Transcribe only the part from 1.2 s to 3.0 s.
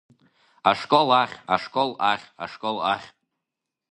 ахь, ашкол ахь, ашкол